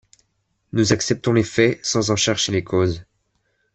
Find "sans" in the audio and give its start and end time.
1.85-2.09